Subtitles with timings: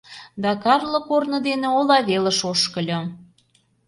[0.43, 2.99] Да Карло корно дене ола велыш ошкыльо.